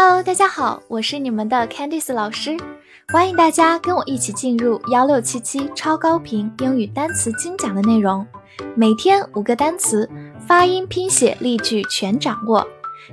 [0.00, 2.56] Hello，大家好，我是你们的 Candice 老师，
[3.08, 8.24] 欢迎大家跟我一起进入幺六七七超高频英语单词精讲的内容，
[8.76, 10.08] 每天五个单词，
[10.46, 12.64] 发音、拼写、例句全掌握，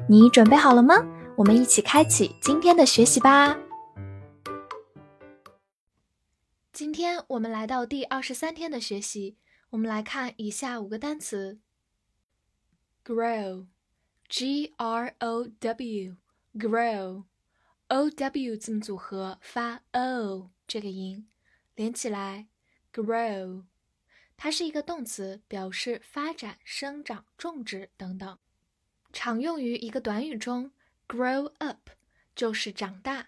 [0.08, 1.04] 你准备好了吗？
[1.36, 3.58] 我们一起开启今天的学习吧。
[6.72, 9.38] 今天我们来到第二十三天的学习，
[9.72, 11.58] 我们来看以下五个单词
[13.04, 16.18] ：grow，g r o w。
[16.58, 21.28] Grow，o w 字母组合发 o 这个音，
[21.76, 22.48] 连起来
[22.94, 23.66] ，grow，
[24.38, 28.40] 它是一个动词，表示发展、生长、种植等等，
[29.12, 30.72] 常用于一个短语中。
[31.08, 31.90] grow up
[32.36, 33.28] 就是长大，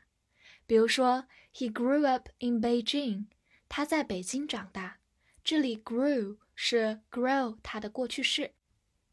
[0.65, 3.25] 比如说，He grew up in Beijing，
[3.69, 4.97] 他在北京长大。
[5.43, 8.55] 这里 grew 是 grow 它的过去式，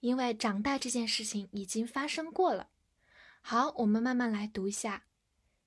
[0.01, 2.71] 因为长大这件事情已经发生过了。
[3.44, 5.06] 好，我们慢慢来读一下。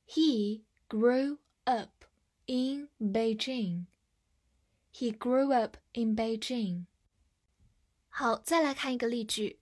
[0.07, 2.05] He grew up
[2.47, 3.87] in Beijing.
[4.93, 6.87] He grew up in Beijing.
[8.09, 9.61] 好，再来看一个例句。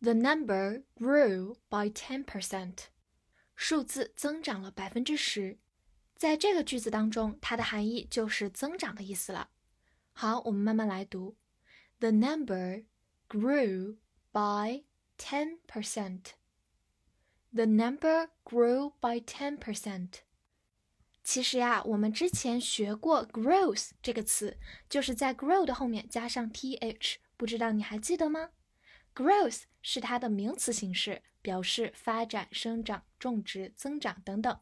[0.00, 2.84] The number grew by ten percent.
[3.56, 5.58] 数字增长了百分之十。
[6.14, 9.50] 在这个句子当中，它的含义就是增长的意思了。
[10.12, 11.36] 好，我们慢慢来读。
[11.98, 12.84] The number
[13.28, 13.96] grew
[14.30, 14.84] by
[15.16, 16.34] ten percent.
[17.55, 20.21] The number grew by ten percent。
[21.23, 24.57] 其实呀，我们之前学过 growth 这个词，
[24.89, 28.49] 就是在 grow 的后面加上 th，不知道你还记得吗
[29.13, 34.59] ？growth 是它的名词形式，表示发展、生长、种植、增长等等。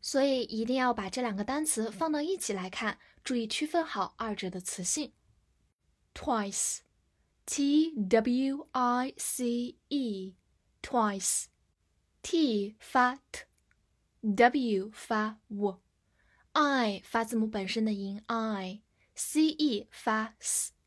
[0.00, 5.12] 所以一定要把这两个单词放到一起来看，注意区分好二者的词性。
[6.14, 11.46] twice，t w i c e，twice。
[12.20, 20.80] T 发 t，w 发 w，i 发字母本身的音 i，c e 发 s，twice。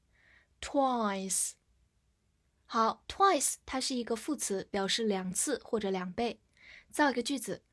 [2.66, 6.42] 好，twice 它是一个副词，表示两次或者两倍。
[6.92, 7.64] 造一个句子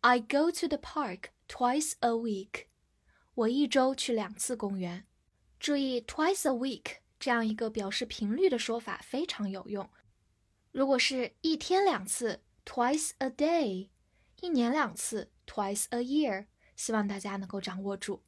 [0.00, 2.66] ：I go to the park twice a week。
[3.34, 5.06] 我一周去两次公园。
[5.60, 9.88] 注意，twice a week 这样一个表示频率的说法非常有用。
[10.72, 12.42] 如果是一天两次。
[12.65, 13.89] Twice a day，
[14.41, 15.31] 一年两次。
[15.45, 18.23] Twice a year，希望大家能够掌握住。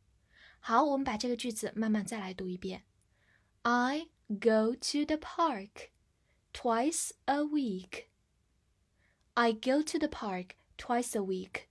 [0.60, 2.86] 好，我们把这个句子慢慢再来读一遍。
[3.64, 5.90] I go to the park
[6.54, 8.06] twice a week.
[9.34, 11.66] I go to the park twice a week.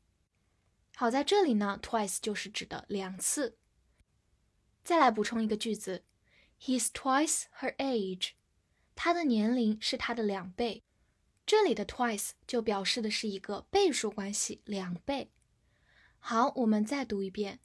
[0.95, 3.59] 好，在这里呢，twice 就是指的两次。
[4.85, 6.05] 再来补充一个句子，
[6.61, 8.33] He's twice her age。
[8.95, 10.85] 他的年龄是他的两倍。
[11.46, 15.30] 这里的 twice 就表示的是一个倍数关系，两倍。
[16.20, 17.60] 好，我们再读一遍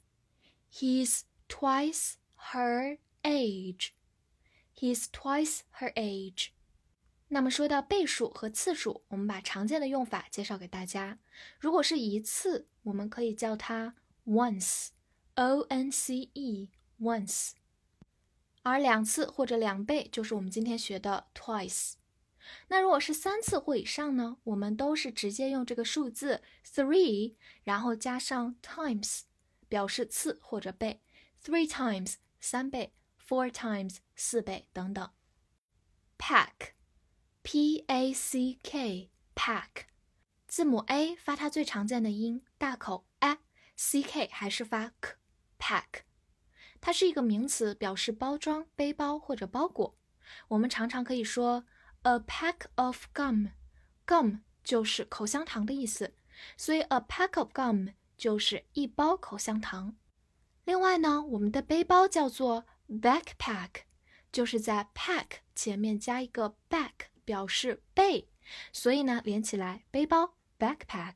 [0.71, 2.15] ：He's twice
[2.51, 3.91] her age.
[4.75, 6.49] He's twice her age.
[7.29, 11.19] 那么说到倍数和次数，我们把常见的用法介绍给大家。
[11.59, 17.51] 如果是一次，我们可以叫它 once，o n c e，once。
[18.63, 21.93] 而两次或者两倍就是我们今天学的 twice。
[22.69, 24.37] 那如果是三次或以上呢？
[24.43, 29.21] 我们都是直接用这个数字 three，然后加上 times，
[29.67, 31.01] 表示次或者倍。
[31.43, 32.93] Three times 三倍
[33.27, 35.09] ，four times 四倍等等。
[36.17, 39.67] Pack，p a c k，pack，
[40.47, 46.03] 字母 a 发它最常见的音大口 a，c k 还是发 k，pack。
[46.81, 49.97] 它是一个名词，表示包装、背包或者包裹。
[50.49, 51.65] 我们常常可以说。
[52.03, 56.15] A pack of gum，gum 就是口香糖的意思，
[56.55, 59.97] 所以 a pack of gum 就是一包口香糖。
[60.63, 63.81] 另外呢，我们的背包叫做 backpack，
[64.31, 68.29] 就是在 pack 前面加一个 back，表示背，
[68.71, 71.15] 所以呢连起来背包 backpack。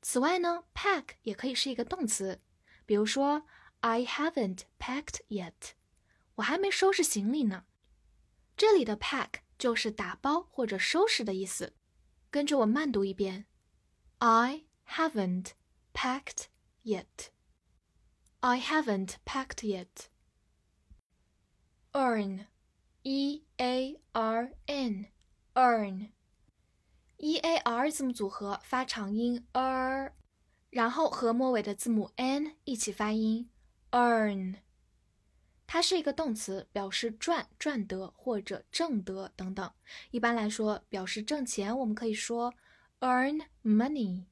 [0.00, 2.40] 此外呢，pack 也可以是一个动词，
[2.86, 3.46] 比如说
[3.80, 5.72] I haven't packed yet，
[6.36, 7.64] 我还没收拾行李呢。
[8.56, 9.40] 这里的 pack。
[9.60, 11.74] 就是打包或者收拾的意思。
[12.30, 13.44] 跟着我慢读一遍
[14.18, 15.50] ：I haven't
[15.92, 16.46] packed
[16.82, 17.28] yet.
[18.40, 20.06] I haven't packed yet.
[21.92, 22.46] Earn,
[23.02, 25.06] e a r n,
[25.54, 26.10] earn,
[27.18, 30.12] e a r 字母组合发长音 er，
[30.70, 33.50] 然后和末尾的字母 n 一起发音
[33.90, 34.56] earn。
[35.72, 39.72] 它是一个动词，表示赚、赚得或者挣得等等。
[40.10, 42.52] 一般来说，表示挣钱，我们可以说
[42.98, 44.24] earn money。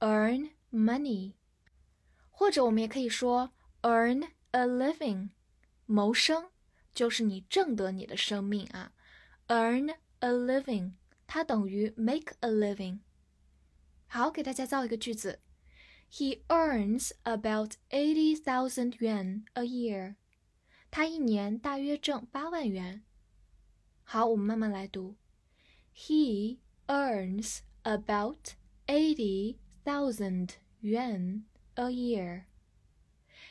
[0.00, 1.34] earn money，
[2.30, 3.52] 或者我们也可以说
[3.82, 5.28] earn a living，
[5.84, 6.48] 谋生
[6.94, 8.92] 就是你挣得你的生命啊。
[9.48, 10.92] earn a living，
[11.26, 13.00] 它等于 make a living。
[14.06, 15.40] 好，给大家造一个句子
[16.10, 20.14] ：He earns about eighty thousand yuan a year。
[20.91, 23.03] 他一年大约挣八万元。
[24.03, 25.15] 好，我们慢慢来读。
[25.93, 28.55] He earns about
[28.87, 31.43] eighty thousand yuan
[31.75, 32.45] a year.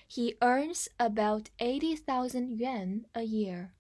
[0.09, 3.73] He earns about eighty thousand yuan a year.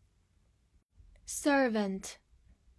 [1.24, 2.18] Servant,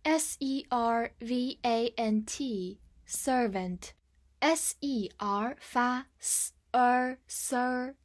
[0.03, 3.93] S E R V A N T, servant,
[4.39, 7.95] S E R 发 s er sir,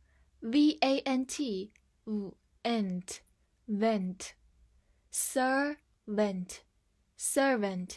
[0.41, 1.73] V A N T,
[2.05, 2.33] v
[2.67, 3.19] ent,
[3.67, 4.31] vent,
[5.13, 6.59] servant,
[7.19, 7.97] servant.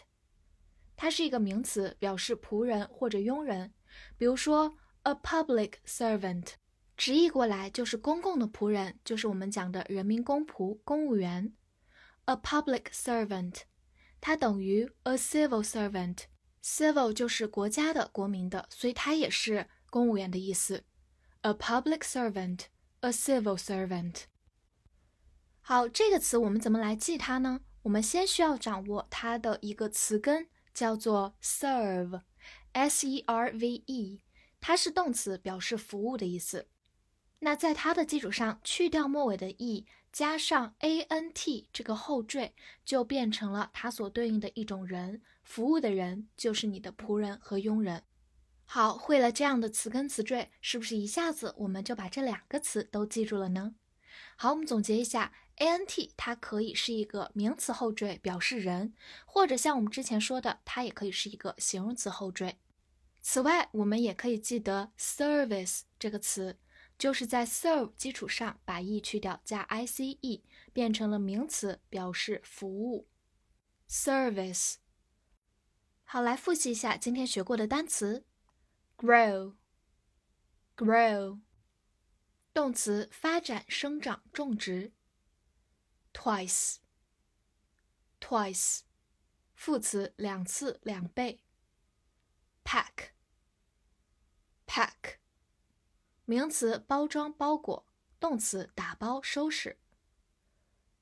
[0.95, 3.73] 它是一个名词，表示仆人或者佣人。
[4.17, 6.53] 比如说，a public servant，
[6.95, 11.53] 直译过来就是公共的仆人，就是我们讲的人民公仆、公务员。
[12.25, 13.61] a public servant，
[14.19, 20.83] 它等于 a civil servant。civil 就是国家的、国民的，所以它也是公务员的意思。
[21.41, 24.23] a public servant，a civil servant。
[25.60, 27.60] 好，这个词我们怎么来记它呢？
[27.82, 30.48] 我们先需要掌握它的一个词根。
[30.72, 34.20] 叫做 serve，s e r v e，
[34.60, 36.68] 它是动词，表示服务的意思。
[37.40, 42.54] 那在它的基础上，去掉末尾的 e，加上 a n t 这个后缀，
[42.84, 48.04] 就变成了它所对应的一种人，服务的人就是你的仆人和佣人。
[48.64, 53.74] 好，会了这样的词根词缀，是不是一下子我们就把这两个词都记住了呢？
[54.42, 55.34] 好，我们总结一下。
[55.56, 58.94] a n t 它可以是一个名词后缀，表示人，
[59.26, 62.56] 或者像我们之前说的，它也可以是一个形容词后缀。
[63.20, 66.58] 此外，我们也可以记得 service 这个词，
[66.96, 70.42] 就是在 serve 基础上把 e 去掉，加 i c e
[70.72, 73.06] 变成了名词，表示服务。
[73.90, 74.76] service。
[76.04, 78.24] 好，来复习一下今天学过的单词
[78.96, 79.54] ：grow，grow，
[82.52, 84.92] 动词，发展、生长、种植。
[86.12, 86.78] twice,
[88.20, 88.80] twice，
[89.54, 91.40] 副词两次两倍。
[92.64, 93.10] pack,
[94.66, 95.18] pack，
[96.24, 97.86] 名词包装包裹，
[98.18, 99.78] 动词打包收拾。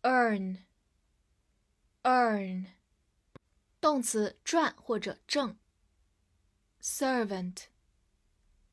[0.02, 0.64] earn,
[2.02, 2.66] earn，
[3.80, 5.58] 动词赚或者挣。
[6.80, 7.64] servant,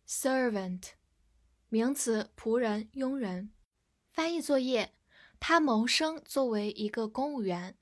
[0.07, 0.91] servant，
[1.75, 3.51] 名词仆人佣人。
[4.13, 4.93] 翻译作业。
[5.41, 7.75] 他谋生作为一个公务员，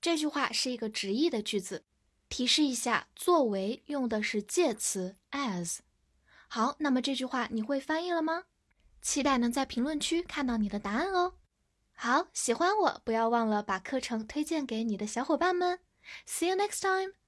[0.00, 1.84] 这句话是一个直译的句子。
[2.28, 5.78] 提示一下，作为用的是介词 as。
[6.46, 8.44] 好，那么这句话你会翻译了吗？
[9.02, 11.34] 期待能在评论区看到你的答案哦。
[11.90, 15.80] 好，喜欢我不要忘了把课程推荐给你的小伙伴们。
[16.24, 17.19] See you next time.